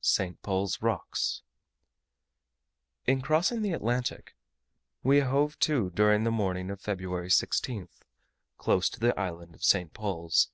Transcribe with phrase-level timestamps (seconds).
[0.00, 0.42] ST.
[0.42, 1.42] PAUL'S ROCKS.
[3.06, 4.34] In crossing the Atlantic
[5.04, 8.00] we hove to during the morning of February 16th,
[8.56, 9.94] close to the island of St.
[9.94, 10.50] Paul's.